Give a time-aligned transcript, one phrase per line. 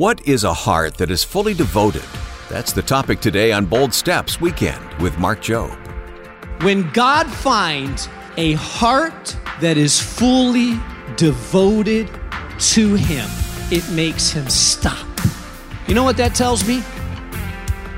[0.00, 2.06] What is a heart that is fully devoted?
[2.48, 5.76] That's the topic today on Bold Steps Weekend with Mark Jobe.
[6.62, 8.08] When God finds
[8.38, 10.80] a heart that is fully
[11.18, 12.08] devoted
[12.58, 13.28] to Him,
[13.70, 15.06] it makes Him stop.
[15.86, 16.80] You know what that tells me?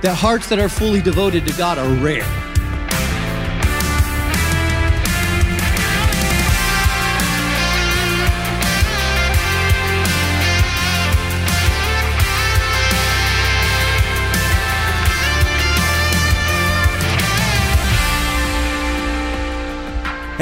[0.00, 2.41] That hearts that are fully devoted to God are rare.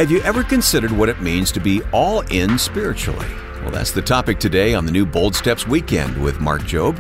[0.01, 3.29] Have you ever considered what it means to be all in spiritually?
[3.61, 6.99] Well, that's the topic today on the new Bold Steps Weekend with Mark Jobe.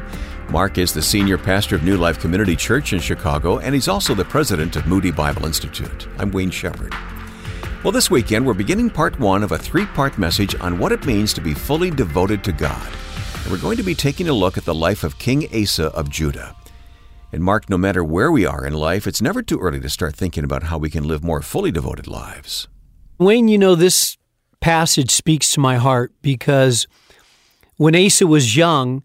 [0.50, 4.14] Mark is the senior pastor of New Life Community Church in Chicago, and he's also
[4.14, 6.08] the president of Moody Bible Institute.
[6.18, 6.94] I'm Wayne Shepherd.
[7.82, 11.06] Well, this weekend we're beginning part one of a three part message on what it
[11.06, 12.86] means to be fully devoted to God.
[13.44, 16.10] And we're going to be taking a look at the life of King Asa of
[16.10, 16.54] Judah.
[17.32, 20.14] And Mark, no matter where we are in life, it's never too early to start
[20.14, 22.68] thinking about how we can live more fully devoted lives.
[23.20, 24.16] Wayne, you know, this
[24.60, 26.86] passage speaks to my heart because
[27.76, 29.02] when Asa was young,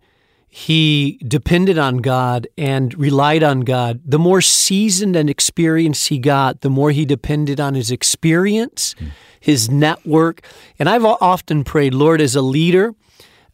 [0.47, 3.99] he depended on God and relied on God.
[4.05, 9.11] The more seasoned and experienced he got, the more he depended on his experience, mm.
[9.37, 10.47] his network.
[10.79, 12.95] And I've often prayed, Lord, as a leader,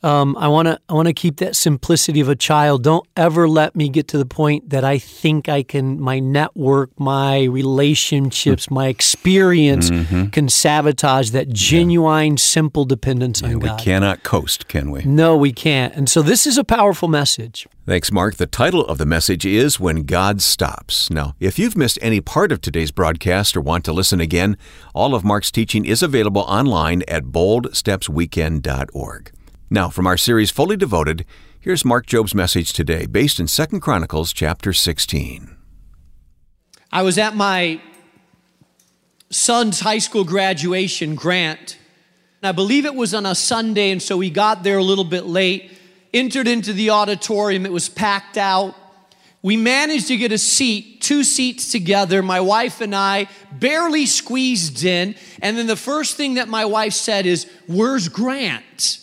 [0.03, 2.83] um, I want to I want to keep that simplicity of a child.
[2.83, 6.99] Don't ever let me get to the point that I think I can my network,
[6.99, 10.25] my relationships, my experience mm-hmm.
[10.27, 12.37] can sabotage that genuine, yeah.
[12.37, 13.79] simple dependence yeah, on God.
[13.79, 15.03] We cannot coast, can we?
[15.03, 15.93] No, we can't.
[15.95, 17.67] And so this is a powerful message.
[17.85, 18.35] Thanks, Mark.
[18.35, 21.11] The title of the message is When God Stops.
[21.11, 24.57] Now, if you've missed any part of today's broadcast or want to listen again,
[24.95, 29.31] all of Mark's teaching is available online at boldstepsweekend.org.
[29.73, 31.25] Now, from our series Fully Devoted,
[31.57, 35.55] here's Mark Jobe's message today, based in 2 Chronicles chapter 16.
[36.91, 37.81] I was at my
[39.29, 41.77] son's high school graduation, Grant.
[42.43, 45.25] I believe it was on a Sunday, and so we got there a little bit
[45.25, 45.71] late,
[46.13, 48.75] entered into the auditorium, it was packed out.
[49.41, 54.83] We managed to get a seat, two seats together, my wife and I, barely squeezed
[54.83, 55.15] in.
[55.41, 58.97] And then the first thing that my wife said is, Where's Grant?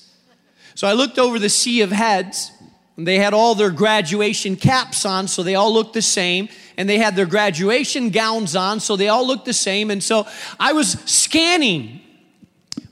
[0.78, 2.52] So I looked over the sea of heads,
[2.96, 6.48] and they had all their graduation caps on, so they all looked the same.
[6.76, 9.90] And they had their graduation gowns on, so they all looked the same.
[9.90, 10.28] And so
[10.60, 12.00] I was scanning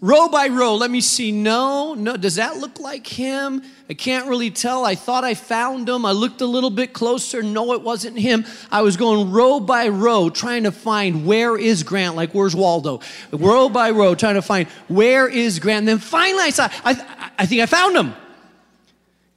[0.01, 0.75] row by row.
[0.75, 1.33] Let me see.
[1.33, 2.17] No, no.
[2.17, 3.63] Does that look like him?
[3.89, 4.85] I can't really tell.
[4.85, 6.05] I thought I found him.
[6.05, 7.43] I looked a little bit closer.
[7.43, 8.45] No, it wasn't him.
[8.71, 12.17] I was going row by row trying to find where is Grant?
[12.17, 13.01] Like, where's Waldo?
[13.33, 15.81] Row by row trying to find where is Grant.
[15.81, 18.15] And then finally I saw, I, I think I found him.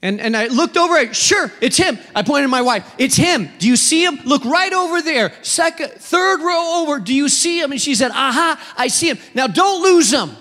[0.02, 1.14] And, and I looked over it.
[1.14, 2.00] Sure, it's him.
[2.16, 2.90] I pointed to my wife.
[2.98, 3.50] It's him.
[3.60, 4.18] Do you see him?
[4.24, 5.34] Look right over there.
[5.42, 7.00] Second, third row over.
[7.00, 7.74] Do you see him?
[7.74, 9.18] And she said, Aha, I see him.
[9.34, 10.38] Now don't lose him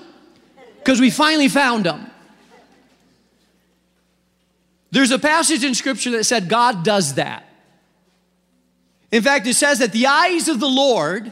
[0.88, 2.10] because we finally found them.
[4.90, 7.46] There's a passage in scripture that said God does that.
[9.12, 11.30] In fact, it says that the eyes of the Lord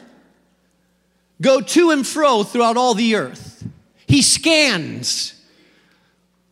[1.41, 3.66] go to and fro throughout all the earth.
[4.06, 5.43] He scans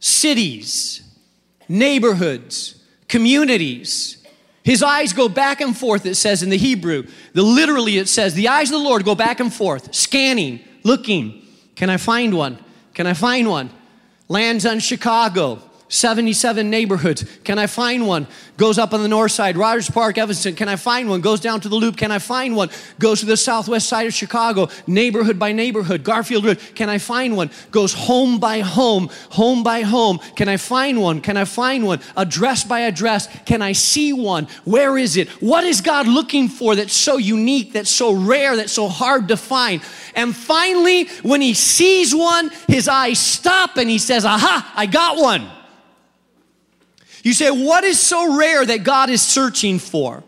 [0.01, 1.03] cities,
[1.69, 4.17] neighborhoods, communities.
[4.63, 7.07] His eyes go back and forth, it says in the Hebrew.
[7.35, 11.43] The literally it says, the eyes of the Lord go back and forth, scanning, looking.
[11.77, 12.64] Can I find one?
[12.95, 13.71] Can I find one?
[14.29, 17.25] Lands on Chicago, 77 neighborhoods.
[17.45, 18.27] Can I find one?
[18.57, 20.55] Goes up on the north side, Rogers Park, Evanston.
[20.55, 21.21] Can I find one?
[21.21, 21.97] Goes down to the loop.
[21.97, 22.71] Can I find one?
[22.99, 26.75] Goes to the southwest side of Chicago, neighborhood by neighborhood, Garfield Ridge.
[26.75, 27.51] Can I find one?
[27.71, 30.21] Goes home by home, home by home.
[30.37, 31.21] Can I find one?
[31.21, 32.01] Can I find one?
[32.17, 33.27] Address by address.
[33.45, 34.47] Can I see one?
[34.65, 35.29] Where is it?
[35.43, 39.37] What is God looking for that's so unique, that's so rare, that's so hard to
[39.37, 39.83] find?
[40.15, 45.19] And finally, when he sees one, his eyes stop and he says, Aha, I got
[45.19, 45.51] one.
[47.25, 50.23] You say, What is so rare that God is searching for?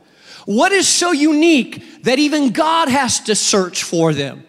[0.46, 4.44] What is so unique that even God has to search for them?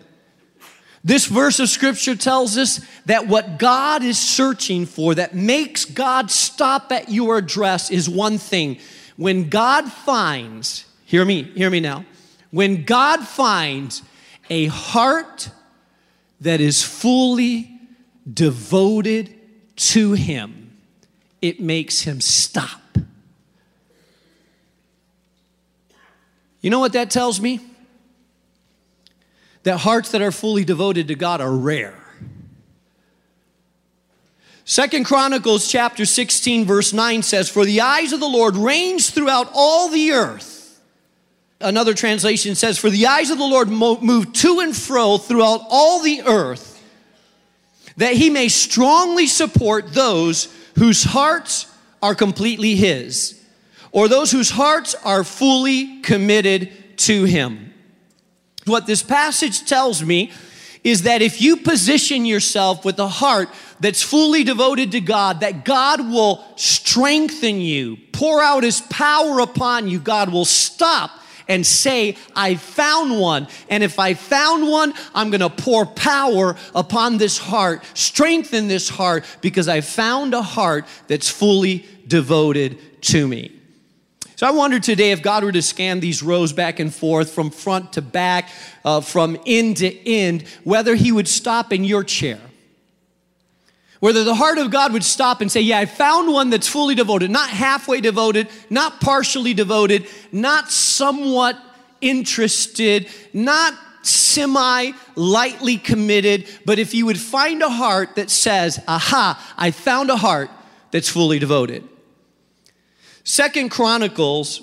[1.04, 6.32] This verse of scripture tells us that what God is searching for, that makes God
[6.32, 8.80] stop at your address, is one thing.
[9.16, 12.06] When God finds, hear me, hear me now.
[12.52, 14.04] When God finds
[14.50, 15.50] a heart
[16.42, 17.72] that is fully
[18.32, 19.34] devoted
[19.76, 20.67] to Him,
[21.42, 22.82] it makes him stop.
[26.62, 27.62] You know what that tells me?
[29.64, 31.94] That hearts that are fully devoted to God are rare.
[34.66, 39.50] Second Chronicles chapter 16 verse 9 says, For the eyes of the Lord range throughout
[39.54, 40.82] all the earth.
[41.62, 46.02] Another translation says, For the eyes of the Lord move to and fro throughout all
[46.02, 46.84] the earth,
[47.96, 51.66] that he may strongly support those whose hearts
[52.02, 53.44] are completely his,
[53.92, 57.74] or those whose hearts are fully committed to him.
[58.66, 60.32] What this passage tells me
[60.84, 65.66] is that if you position yourself with a heart that's fully devoted to God, that
[65.66, 70.00] God will strengthen you, pour out his power upon you.
[70.00, 71.12] God will stop
[71.48, 73.48] and say, I found one.
[73.70, 78.90] And if I found one, I'm going to pour power upon this heart, strengthen this
[78.90, 83.54] heart, because I found a heart that's fully devoted to me.
[84.36, 87.50] So I wonder today if God were to scan these rows back and forth from
[87.50, 88.50] front to back,
[88.86, 92.40] uh, from end to end, whether He would stop in your chair.
[94.00, 96.96] Whether the heart of God would stop and say, Yeah, I found one that's fully
[96.96, 101.58] devoted, not halfway devoted, not partially devoted, not somewhat
[102.02, 103.74] interested, not
[104.04, 110.10] semi lightly committed, but if you would find a heart that says, Aha, I found
[110.10, 110.50] a heart
[110.92, 111.84] that's fully devoted.
[113.24, 114.62] Second Chronicles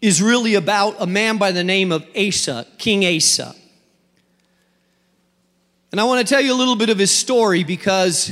[0.00, 3.54] is really about a man by the name of Asa, King Asa.
[5.96, 8.30] And I want to tell you a little bit of his story because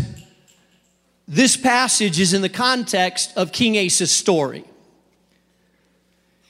[1.26, 4.64] this passage is in the context of King Asa's story.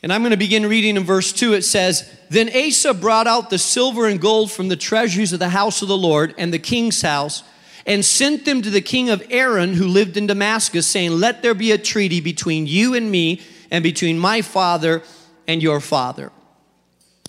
[0.02, 1.52] And I'm going to begin reading in verse 2.
[1.52, 5.50] It says, Then Asa brought out the silver and gold from the treasuries of the
[5.50, 7.44] house of the Lord and the king's house
[7.86, 11.54] and sent them to the king of Aram who lived in Damascus, saying, Let there
[11.54, 13.40] be a treaty between you and me,
[13.70, 15.00] and between my father
[15.46, 16.32] and your father.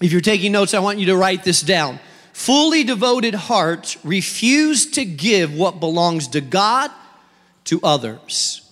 [0.02, 2.00] If you're taking notes, I want you to write this down.
[2.36, 6.92] Fully devoted hearts refuse to give what belongs to God
[7.64, 8.70] to others.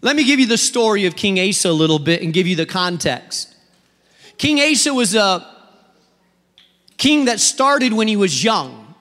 [0.00, 2.54] Let me give you the story of King Asa a little bit and give you
[2.54, 3.52] the context.
[4.38, 5.44] King Asa was a
[6.96, 8.94] king that started when he was young.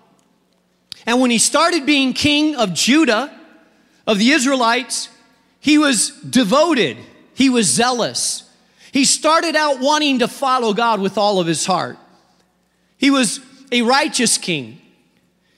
[1.05, 3.31] And when he started being king of Judah,
[4.07, 5.07] of the Israelites,
[5.59, 6.97] he was devoted,
[7.35, 8.49] he was zealous.
[8.91, 11.99] He started out wanting to follow God with all of his heart.
[12.99, 13.39] He was
[13.71, 14.79] a righteous king.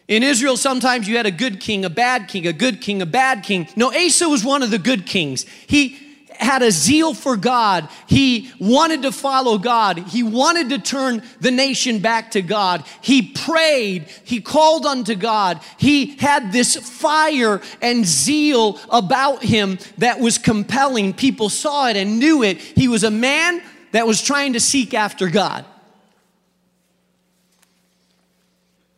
[0.08, 3.06] In Israel, sometimes you had a good king, a bad king, a good king, a
[3.06, 3.68] bad king.
[3.76, 5.46] No, Asa was one of the good kings.
[5.68, 5.98] He
[6.42, 7.88] had a zeal for God.
[8.08, 9.98] He wanted to follow God.
[10.00, 12.84] He wanted to turn the nation back to God.
[13.02, 14.08] He prayed.
[14.24, 15.62] He called unto God.
[15.78, 21.14] He had this fire and zeal about him that was compelling.
[21.14, 22.60] People saw it and knew it.
[22.60, 23.62] He was a man
[23.92, 25.66] that was trying to seek after God.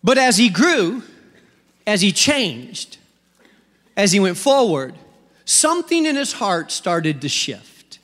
[0.03, 1.03] But as he grew,
[1.88, 2.97] as he changed,
[3.95, 4.95] as he went forward,
[5.45, 8.00] something in his heart started to shift.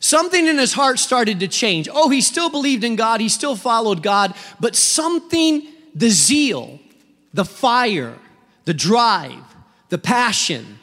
[0.00, 1.88] Something in his heart started to change.
[1.92, 6.78] Oh, he still believed in God, he still followed God, but something, the zeal,
[7.34, 8.16] the fire,
[8.64, 9.42] the drive,
[9.88, 10.78] the passion,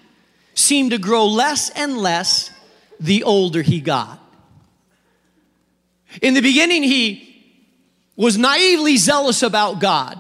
[0.54, 2.52] seemed to grow less and less
[3.00, 4.20] the older he got.
[6.22, 7.25] In the beginning, he
[8.16, 10.20] was naively zealous about God.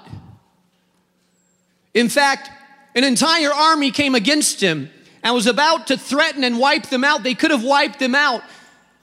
[1.93, 2.49] In fact,
[2.93, 4.89] an entire army came against him
[5.23, 7.23] and was about to threaten and wipe them out.
[7.23, 8.41] They could have wiped them out.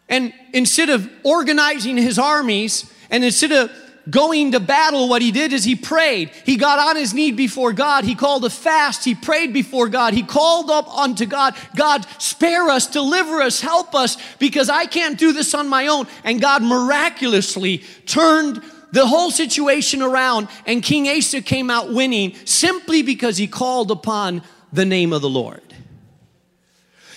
[0.08, 3.70] And instead of organizing his armies and instead of
[4.10, 6.30] going to battle, what he did is he prayed.
[6.44, 8.04] He got on his knee before God.
[8.04, 9.04] He called a fast.
[9.04, 10.12] He prayed before God.
[10.12, 15.18] He called up unto God, God, spare us, deliver us, help us, because I can't
[15.18, 16.06] do this on my own.
[16.24, 23.02] And God miraculously turned the whole situation around, and King Asa came out winning simply
[23.02, 25.62] because he called upon the name of the Lord.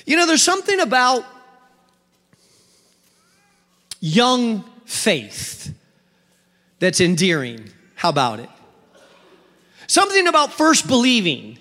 [0.05, 1.25] You know, there's something about
[3.99, 5.73] young faith
[6.79, 7.69] that's endearing.
[7.95, 8.49] How about it?
[9.87, 11.59] Something about first believing.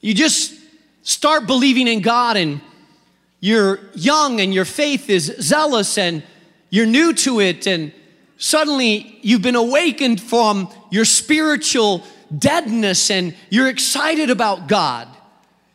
[0.00, 0.54] You just
[1.02, 2.60] start believing in God and
[3.40, 6.22] you're young and your faith is zealous and
[6.70, 7.92] you're new to it and
[8.36, 12.04] suddenly you've been awakened from your spiritual
[12.36, 15.08] deadness and you're excited about God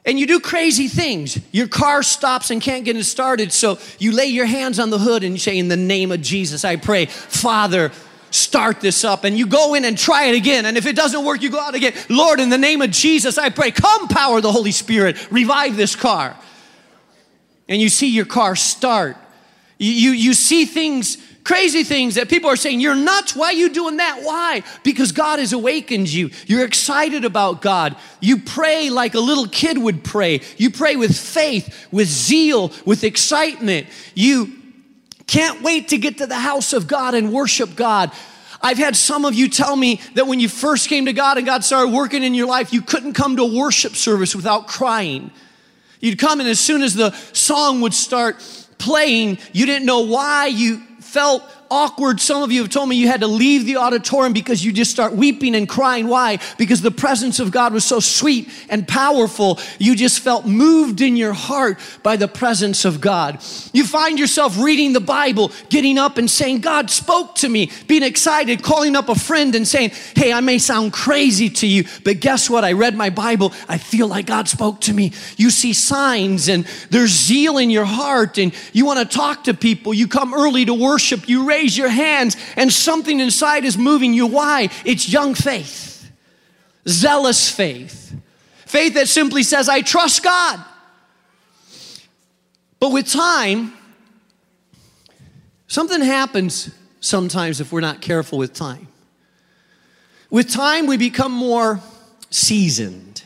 [0.05, 1.39] and you do crazy things.
[1.51, 4.97] Your car stops and can't get it started, so you lay your hands on the
[4.97, 7.91] hood and you say, In the name of Jesus, I pray, Father,
[8.31, 9.23] start this up.
[9.23, 10.65] And you go in and try it again.
[10.65, 11.93] And if it doesn't work, you go out again.
[12.09, 15.95] Lord, in the name of Jesus, I pray, come power the Holy Spirit, revive this
[15.95, 16.35] car.
[17.67, 19.15] And you see your car start.
[19.77, 21.17] You, you, you see things
[21.49, 23.35] Crazy things that people are saying, You're nuts.
[23.35, 24.19] Why are you doing that?
[24.21, 24.61] Why?
[24.83, 26.29] Because God has awakened you.
[26.45, 27.95] You're excited about God.
[28.19, 30.41] You pray like a little kid would pray.
[30.57, 33.87] You pray with faith, with zeal, with excitement.
[34.13, 34.53] You
[35.25, 38.11] can't wait to get to the house of God and worship God.
[38.61, 41.47] I've had some of you tell me that when you first came to God and
[41.47, 45.31] God started working in your life, you couldn't come to a worship service without crying.
[45.99, 48.35] You'd come, and as soon as the song would start
[48.77, 52.19] playing, you didn't know why you felt awkward.
[52.19, 54.91] Some of you have told me you had to leave the auditorium because you just
[54.91, 56.07] start weeping and crying.
[56.07, 56.39] Why?
[56.57, 59.59] Because the presence of God was so sweet and powerful.
[59.77, 63.43] You just felt moved in your heart by the presence of God.
[63.73, 68.03] You find yourself reading the Bible, getting up and saying, God spoke to me, being
[68.03, 72.19] excited, calling up a friend and saying, Hey, I may sound crazy to you, but
[72.19, 72.63] guess what?
[72.63, 73.53] I read my Bible.
[73.67, 75.13] I feel like God spoke to me.
[75.37, 79.53] You see signs and there's zeal in your heart and you want to talk to
[79.53, 79.93] people.
[79.93, 81.27] You come early to worship.
[81.27, 84.27] You raise raise your hands and something inside is moving you.
[84.27, 84.69] Why?
[84.85, 86.09] It's young faith,
[86.87, 88.15] zealous faith,
[88.65, 90.63] faith that simply says, I trust God.
[92.79, 93.73] But with time,
[95.67, 98.87] something happens sometimes if we're not careful with time.
[100.29, 101.81] With time, we become more
[102.29, 103.23] seasoned.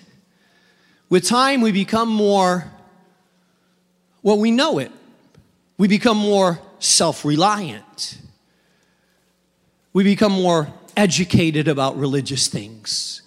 [1.10, 2.72] With time, we become more,
[4.24, 4.92] well, we know it.
[5.78, 8.18] We become more self reliant
[9.94, 13.22] we become more educated about religious things.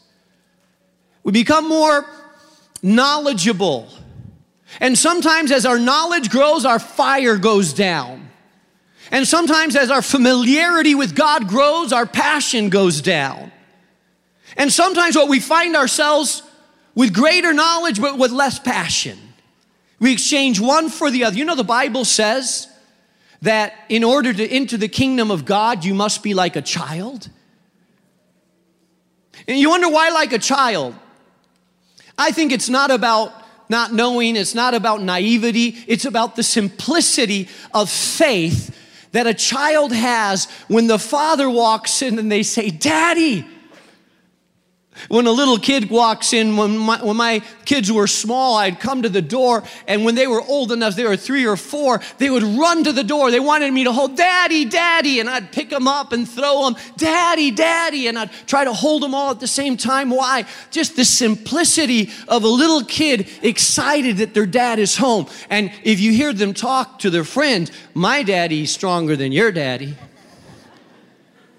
[1.23, 2.05] We become more
[2.83, 3.89] knowledgeable.
[4.81, 8.29] And sometimes, as our knowledge grows, our fire goes down.
[9.11, 13.53] And sometimes, as our familiarity with God grows, our passion goes down.
[14.57, 16.43] And sometimes, what we find ourselves
[16.95, 19.19] with greater knowledge but with less passion.
[20.01, 21.37] We exchange one for the other.
[21.37, 22.69] You know, the Bible says
[23.43, 27.29] that in order to enter the kingdom of God, you must be like a child?
[29.49, 30.95] And you wonder why, like a child?
[32.19, 33.33] I think it's not about
[33.69, 38.75] not knowing, it's not about naivety, it's about the simplicity of faith
[39.13, 43.47] that a child has when the father walks in and they say, Daddy,
[45.09, 49.03] when a little kid walks in, when my, when my kids were small, I'd come
[49.03, 52.31] to the door, and when they were old enough, they were three or four, they
[52.31, 53.31] would run to the door.
[53.31, 56.77] They wanted me to hold, Daddy, Daddy, and I'd pick them up and throw them,
[56.97, 60.11] Daddy, Daddy, and I'd try to hold them all at the same time.
[60.11, 60.45] Why?
[60.71, 65.27] Just the simplicity of a little kid excited that their dad is home.
[65.51, 69.97] And if you hear them talk to their friends, my daddy's stronger than your daddy.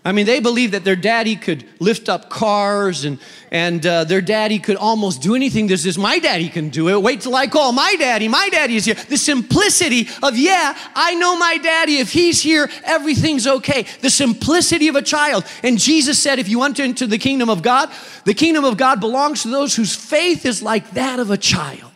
[0.08, 3.20] I mean, they believed that their daddy could lift up cars and,
[3.52, 5.68] and uh, their daddy could almost do anything.
[5.68, 7.02] This is my daddy can do it.
[7.02, 8.30] Wait till I call my daddy.
[8.30, 8.96] My daddy is here.
[8.96, 11.98] The simplicity of, yeah, I know my daddy.
[11.98, 13.86] If he's here, everything's okay.
[14.00, 15.44] The simplicity of a child.
[15.62, 17.92] And Jesus said, if you enter into the kingdom of God,
[18.24, 21.92] the kingdom of God belongs to those whose faith is like that of a child.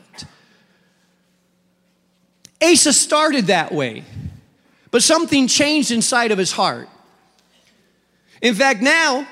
[2.61, 4.03] Asa started that way,
[4.91, 6.89] but something changed inside of his heart.
[8.41, 9.27] In fact, now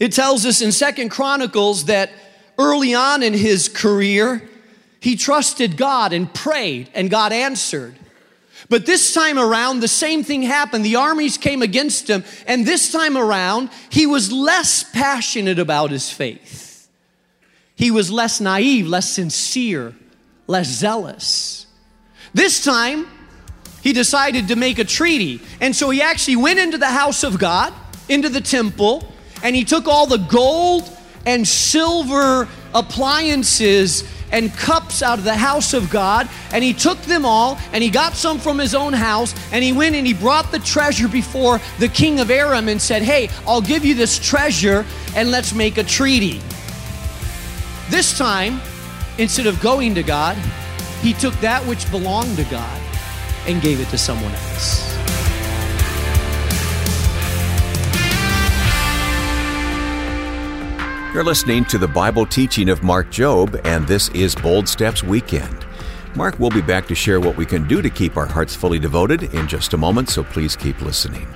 [0.00, 2.10] it tells us in Second Chronicles that
[2.58, 4.48] early on in his career,
[5.00, 7.94] he trusted God and prayed, and God answered.
[8.70, 10.84] But this time around, the same thing happened.
[10.84, 16.10] The armies came against him, and this time around, he was less passionate about his
[16.10, 16.88] faith.
[17.76, 19.94] He was less naive, less sincere,
[20.46, 21.66] less zealous.
[22.32, 23.06] This time,
[23.84, 25.42] he decided to make a treaty.
[25.60, 27.72] And so he actually went into the house of God,
[28.08, 29.12] into the temple,
[29.42, 30.90] and he took all the gold
[31.26, 37.26] and silver appliances and cups out of the house of God, and he took them
[37.26, 40.50] all, and he got some from his own house, and he went and he brought
[40.50, 44.86] the treasure before the king of Aram and said, Hey, I'll give you this treasure,
[45.14, 46.40] and let's make a treaty.
[47.90, 48.62] This time,
[49.18, 50.38] instead of going to God,
[51.02, 52.80] he took that which belonged to God
[53.46, 54.94] and gave it to someone else.
[61.14, 65.64] You're listening to the Bible teaching of Mark Jobe, and this is Bold Steps Weekend.
[66.16, 68.80] Mark will be back to share what we can do to keep our hearts fully
[68.80, 71.28] devoted in just a moment, so please keep listening.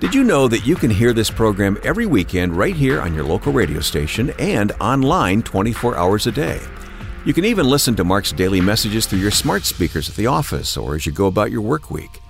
[0.00, 3.24] Did you know that you can hear this program every weekend right here on your
[3.24, 6.60] local radio station and online 24 hours a day?
[7.26, 10.76] You can even listen to Mark's daily messages through your smart speakers at the office
[10.76, 12.20] or as you go about your work week.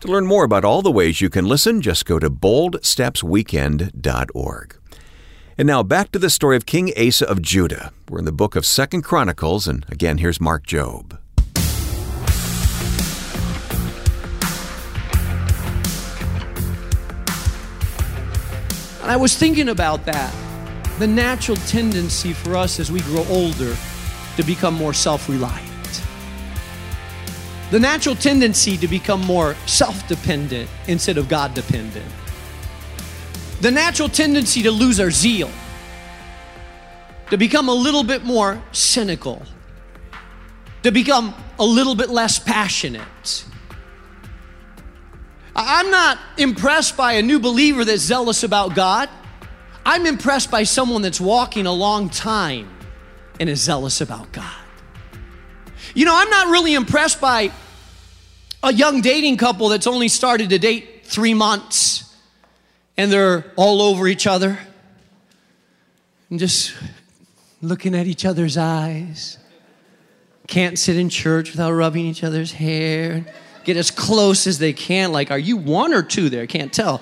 [0.00, 4.76] To learn more about all the ways you can listen, just go to boldstepsweekend.org.
[5.58, 7.92] And now back to the story of King Asa of Judah.
[8.08, 11.18] We're in the book of Second Chronicles, and again, here's Mark Jobe.
[19.02, 20.34] I was thinking about that.
[20.98, 23.76] The natural tendency for us as we grow older
[24.36, 25.66] to become more self reliant.
[27.70, 32.06] The natural tendency to become more self dependent instead of God dependent.
[33.60, 35.50] The natural tendency to lose our zeal,
[37.30, 39.42] to become a little bit more cynical,
[40.82, 43.44] to become a little bit less passionate.
[45.56, 49.08] I'm not impressed by a new believer that's zealous about God.
[49.86, 52.75] I'm impressed by someone that's walking a long time
[53.38, 54.54] and is zealous about God.
[55.94, 57.52] You know, I'm not really impressed by
[58.62, 62.14] a young dating couple that's only started to date three months
[62.96, 64.58] and they're all over each other
[66.30, 66.74] and just
[67.62, 69.38] looking at each other's eyes.
[70.46, 73.24] Can't sit in church without rubbing each other's hair.
[73.64, 75.12] Get as close as they can.
[75.12, 76.46] Like, are you one or two there?
[76.46, 77.00] Can't tell.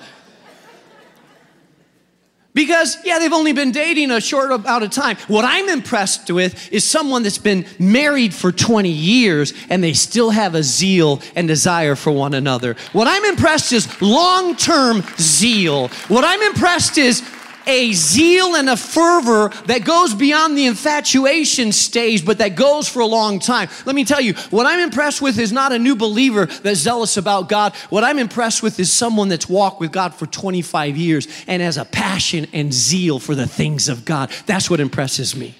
[2.55, 5.17] Because, yeah, they've only been dating a short amount of time.
[5.27, 10.29] What I'm impressed with is someone that's been married for 20 years and they still
[10.29, 12.77] have a zeal and desire for one another.
[12.93, 15.89] What I'm impressed is long term zeal.
[16.07, 17.21] What I'm impressed is
[17.67, 22.99] a zeal and a fervor that goes beyond the infatuation stage, but that goes for
[22.99, 23.69] a long time.
[23.85, 27.17] Let me tell you, what I'm impressed with is not a new believer that's zealous
[27.17, 27.75] about God.
[27.89, 31.77] What I'm impressed with is someone that's walked with God for 25 years and has
[31.77, 34.31] a passion and zeal for the things of God.
[34.45, 35.55] That's what impresses me.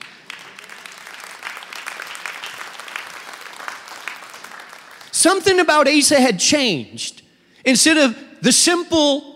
[5.11, 7.23] Something about Asa had changed.
[7.63, 9.34] Instead of the simple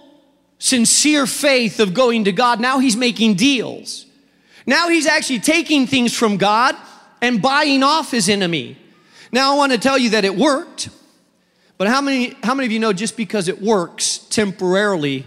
[0.60, 4.06] sincere faith of going to God, now he's making deals.
[4.66, 6.76] Now he's actually taking things from God
[7.22, 8.78] and buying off his enemy.
[9.32, 10.90] Now I want to tell you that it worked.
[11.78, 15.26] But how many, how many of you know just because it works temporarily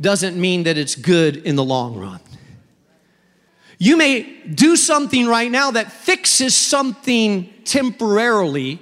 [0.00, 2.20] doesn't mean that it's good in the long run?
[3.78, 8.80] You may do something right now that fixes something temporarily,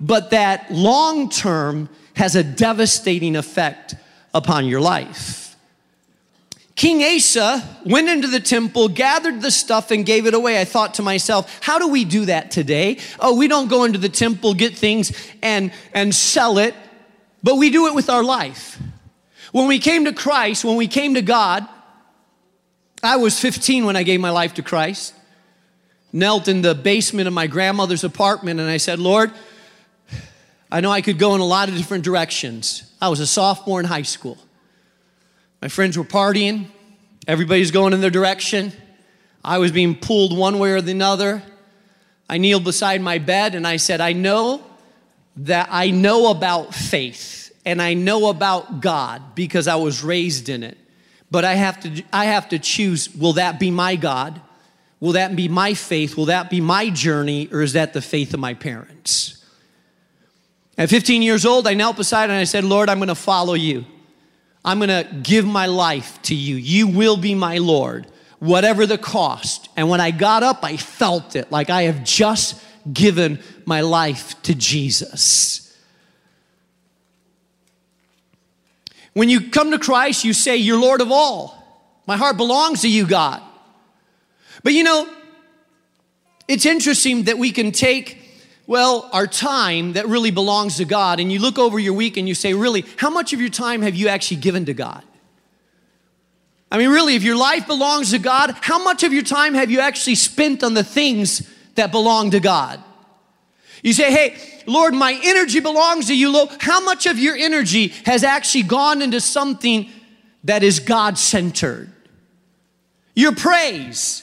[0.00, 3.94] but that long term has a devastating effect
[4.34, 5.42] upon your life.
[6.74, 10.60] King Asa went into the temple, gathered the stuff, and gave it away.
[10.60, 12.98] I thought to myself, how do we do that today?
[13.20, 16.74] Oh, we don't go into the temple, get things, and, and sell it,
[17.42, 18.80] but we do it with our life.
[19.52, 21.68] When we came to Christ, when we came to God,
[23.02, 25.14] I was 15 when I gave my life to Christ.
[26.12, 29.30] Knelt in the basement of my grandmother's apartment, and I said, Lord,
[30.70, 32.91] I know I could go in a lot of different directions.
[33.02, 34.38] I was a sophomore in high school.
[35.60, 36.66] My friends were partying,
[37.26, 38.72] everybody's going in their direction.
[39.44, 41.42] I was being pulled one way or the other.
[42.30, 44.64] I kneeled beside my bed and I said, I know
[45.38, 50.62] that I know about faith and I know about God because I was raised in
[50.62, 50.78] it.
[51.28, 54.40] But I have to I have to choose will that be my God?
[55.00, 56.16] Will that be my faith?
[56.16, 59.41] Will that be my journey or is that the faith of my parents?
[60.82, 63.54] At 15 years old, I knelt beside and I said, Lord, I'm going to follow
[63.54, 63.84] you.
[64.64, 66.56] I'm going to give my life to you.
[66.56, 68.08] You will be my Lord,
[68.40, 69.68] whatever the cost.
[69.76, 72.60] And when I got up, I felt it like I have just
[72.92, 75.72] given my life to Jesus.
[79.12, 81.64] When you come to Christ, you say, You're Lord of all.
[82.08, 83.40] My heart belongs to you, God.
[84.64, 85.08] But you know,
[86.48, 88.21] it's interesting that we can take
[88.72, 92.26] well, our time that really belongs to God, and you look over your week and
[92.26, 95.04] you say, really, how much of your time have you actually given to God?
[96.70, 99.70] I mean, really, if your life belongs to God, how much of your time have
[99.70, 102.82] you actually spent on the things that belong to God?
[103.82, 106.32] You say, hey, Lord, my energy belongs to you.
[106.32, 109.90] Lord, how much of your energy has actually gone into something
[110.44, 111.92] that is God centered?
[113.14, 114.22] Your praise,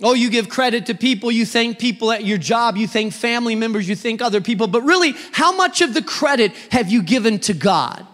[0.00, 3.56] Oh, you give credit to people, you thank people at your job, you thank family
[3.56, 7.40] members, you thank other people, but really, how much of the credit have you given
[7.40, 8.06] to God?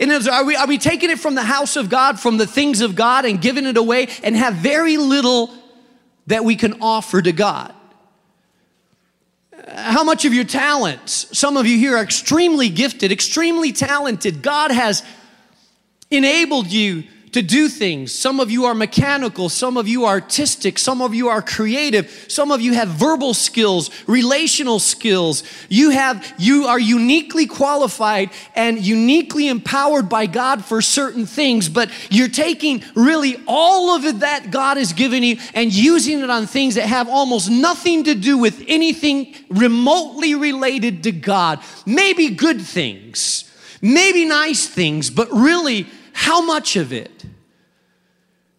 [0.00, 2.80] And are we, are we taking it from the house of God, from the things
[2.80, 5.52] of God, and giving it away and have very little
[6.28, 7.74] that we can offer to God?
[9.52, 11.36] Uh, how much of your talents?
[11.36, 14.42] Some of you here are extremely gifted, extremely talented.
[14.42, 15.02] God has
[16.10, 17.04] enabled you
[17.36, 18.14] to do things.
[18.14, 22.24] Some of you are mechanical, some of you are artistic, some of you are creative,
[22.28, 25.42] some of you have verbal skills, relational skills.
[25.68, 31.90] You have you are uniquely qualified and uniquely empowered by God for certain things, but
[32.08, 36.46] you're taking really all of it that God has given you and using it on
[36.46, 41.60] things that have almost nothing to do with anything remotely related to God.
[41.84, 43.44] Maybe good things,
[43.82, 47.15] maybe nice things, but really how much of it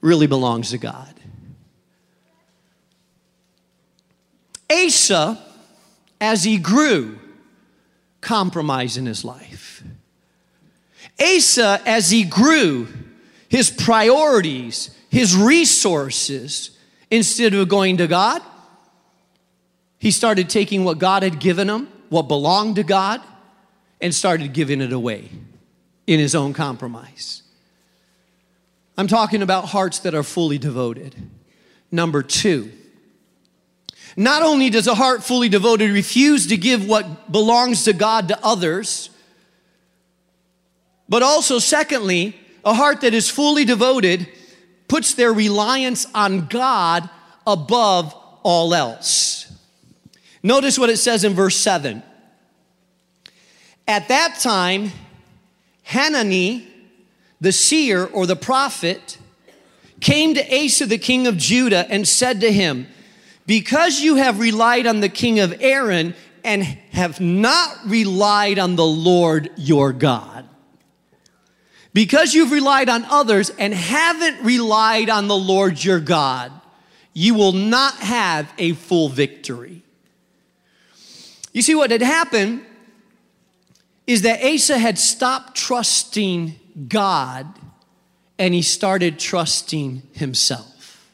[0.02, 1.14] really belongs to God.
[4.70, 5.40] Asa,
[6.20, 7.20] as he grew,
[8.22, 9.84] compromised in his life.
[11.20, 12.88] Asa, as he grew,
[13.50, 16.72] his priorities, his resources,
[17.10, 18.42] instead of going to God,
[20.00, 23.22] he started taking what God had given him, what belonged to God,
[24.00, 25.30] and started giving it away
[26.06, 27.42] in his own compromise.
[28.98, 31.16] I'm talking about hearts that are fully devoted.
[31.92, 32.72] Number two,
[34.16, 38.44] not only does a heart fully devoted refuse to give what belongs to God to
[38.44, 39.12] others,
[41.08, 44.28] but also, secondly, a heart that is fully devoted
[44.88, 47.10] puts their reliance on God
[47.46, 49.54] above all else.
[50.44, 52.02] Notice what it says in verse 7.
[53.88, 54.92] At that time,
[55.84, 56.68] Hanani,
[57.40, 59.18] the seer or the prophet,
[60.00, 62.88] came to Asa, the king of Judah, and said to him,
[63.46, 68.86] Because you have relied on the king of Aram and have not relied on the
[68.86, 70.48] Lord your God,
[71.94, 76.52] because you've relied on others and haven't relied on the Lord your God,
[77.14, 79.82] you will not have a full victory.
[81.54, 82.64] You see, what had happened
[84.06, 87.48] is that Asa had stopped trusting God
[88.40, 91.06] and he started trusting himself.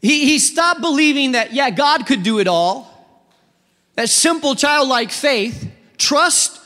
[0.00, 2.88] He, he stopped believing that, yeah, God could do it all.
[3.94, 6.60] That simple childlike faith, trust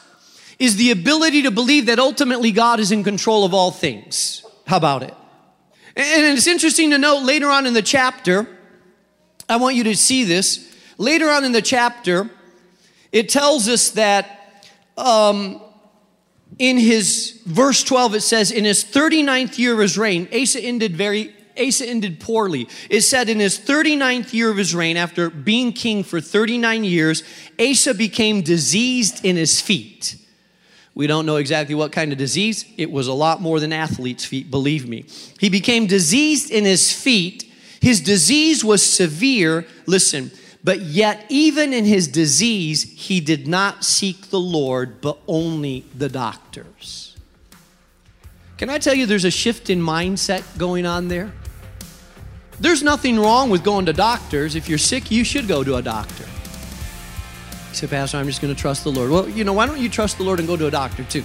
[0.59, 4.45] is the ability to believe that ultimately God is in control of all things.
[4.67, 5.15] How about it?
[5.97, 8.47] And it's interesting to note later on in the chapter,
[9.49, 10.75] I want you to see this.
[10.99, 12.31] Later on in the chapter,
[13.13, 14.65] it tells us that
[14.97, 15.61] um,
[16.59, 20.97] in his verse 12, it says, In his 39th year of his reign, Asa ended
[20.97, 22.69] very Asa ended poorly.
[22.91, 27.23] It said in his 39th year of his reign, after being king for 39 years,
[27.59, 30.17] Asa became diseased in his feet.
[30.95, 32.65] We don't know exactly what kind of disease.
[32.77, 35.05] It was a lot more than athlete's feet, believe me.
[35.39, 37.51] He became diseased in his feet.
[37.81, 40.31] His disease was severe, listen,
[40.67, 46.09] but yet even in his disease, he did not seek the Lord, but only the
[46.09, 47.17] doctors.
[48.59, 51.31] Can I tell you there's a shift in mindset going on there?
[52.59, 54.57] There's nothing wrong with going to doctors.
[54.57, 56.25] If you're sick, you should go to a doctor
[57.69, 59.13] He said, Pastor, I'm just going to trust the Lord.
[59.13, 61.23] Well, you know, why don't you trust the Lord and go to a doctor too?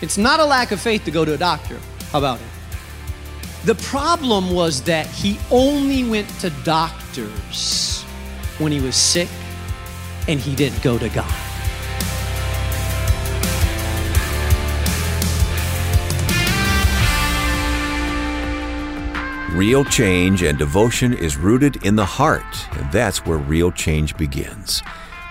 [0.00, 1.78] It's not a lack of faith to go to a doctor.
[2.12, 2.59] How about it?
[3.64, 8.02] The problem was that he only went to doctors
[8.58, 9.28] when he was sick
[10.28, 11.30] and he didn't go to God.
[19.52, 24.82] Real change and devotion is rooted in the heart, and that's where real change begins.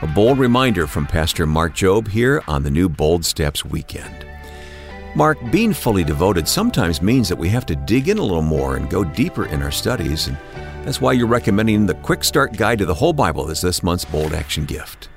[0.03, 4.28] A bold reminder from Pastor Mark Jobe here on the new Bold Steps weekend.
[5.19, 8.77] Mark, being fully devoted sometimes means that we have to dig in a little more
[8.77, 10.38] and go deeper in our studies, and
[10.86, 14.05] that's why you're recommending the Quick Start Guide to the Whole Bible as this month's
[14.05, 15.10] Bold Action gift.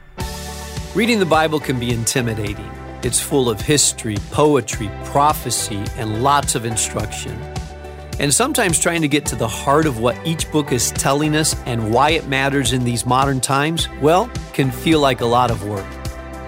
[0.96, 2.68] Reading the Bible can be intimidating.
[3.04, 7.40] It's full of history, poetry, prophecy, and lots of instruction.
[8.18, 11.54] And sometimes trying to get to the heart of what each book is telling us
[11.64, 15.64] and why it matters in these modern times, well, can feel like a lot of
[15.64, 15.86] work.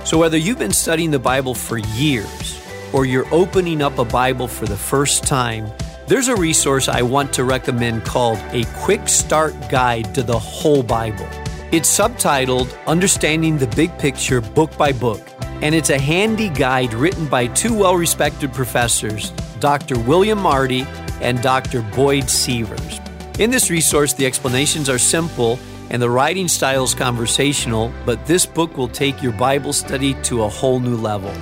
[0.05, 2.64] So, whether you've been studying the Bible for years
[2.95, 5.69] or you're opening up a Bible for the first time,
[6.07, 10.85] there's a resource I want to recommend called A Quick Start Guide to the Whole
[10.85, 11.29] Bible.
[11.73, 15.21] It's subtitled Understanding the Big Picture Book by Book,
[15.61, 19.99] and it's a handy guide written by two well respected professors, Dr.
[19.99, 20.87] William Marty
[21.21, 21.83] and Dr.
[21.97, 23.01] Boyd Seevers.
[23.41, 25.59] In this resource, the explanations are simple
[25.91, 30.45] and the writing style is conversational, but this book will take your Bible study to
[30.45, 31.33] a whole new level.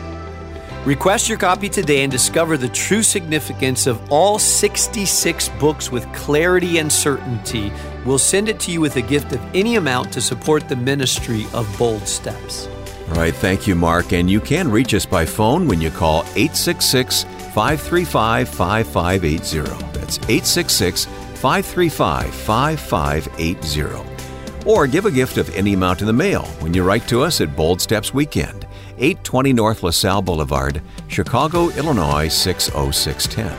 [0.85, 6.79] Request your copy today and discover the true significance of all 66 books with clarity
[6.79, 7.73] and certainty.
[8.05, 11.47] We'll send it to you with a gift of any amount to support the ministry
[11.53, 12.67] of Bold Steps.
[13.11, 14.13] All right, thank you, Mark.
[14.13, 17.23] And you can reach us by phone when you call 866
[17.55, 19.61] 535 5580.
[19.93, 24.69] That's 866 535 5580.
[24.69, 27.41] Or give a gift of any amount in the mail when you write to us
[27.41, 28.62] at Bold Steps Weekend,
[29.03, 33.51] 820 North LaSalle Boulevard, Chicago, Illinois 60610.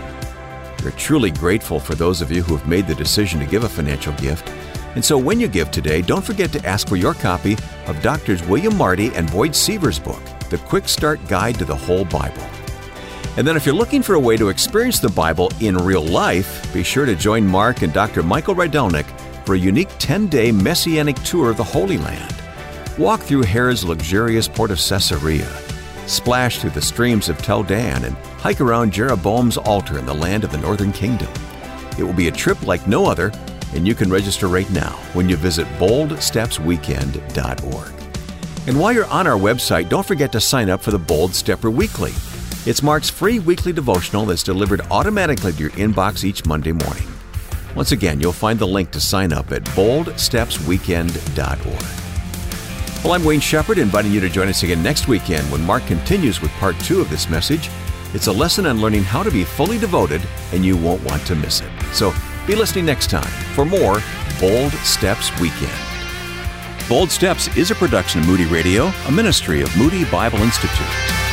[0.81, 3.69] We're truly grateful for those of you who have made the decision to give a
[3.69, 4.49] financial gift.
[4.95, 8.41] And so when you give today, don't forget to ask for your copy of Doctors
[8.47, 12.47] William Marty and Boyd Seevers' book, The Quick Start Guide to the Whole Bible.
[13.35, 16.71] And then, if you're looking for a way to experience the Bible in real life,
[16.73, 18.23] be sure to join Mark and Dr.
[18.23, 19.09] Michael Rydelnik
[19.45, 22.42] for a unique 10 day messianic tour of the Holy Land.
[22.99, 25.49] Walk through Herod's luxurious port of Caesarea,
[26.05, 30.43] splash through the streams of Tel Dan, and hike around Jeroboam's altar in the land
[30.43, 31.33] of the Northern Kingdom.
[31.97, 33.31] It will be a trip like no other,
[33.73, 37.93] and you can register right now when you visit boldstepsweekend.org.
[38.67, 41.71] And while you're on our website, don't forget to sign up for the Bold Stepper
[41.71, 42.11] Weekly.
[42.67, 47.07] It's Mark's free weekly devotional that's delivered automatically to your inbox each Monday morning.
[47.75, 52.02] Once again, you'll find the link to sign up at boldstepsweekend.org.
[53.03, 56.41] Well, I'm Wayne Shepherd, inviting you to join us again next weekend when Mark continues
[56.41, 57.69] with part two of this message.
[58.13, 61.35] It's a lesson on learning how to be fully devoted, and you won't want to
[61.35, 61.69] miss it.
[61.91, 62.13] So
[62.47, 63.97] be listening next time for more
[64.39, 65.73] Bold Steps Weekend.
[66.87, 71.32] Bold Steps is a production of Moody Radio, a ministry of Moody Bible Institute.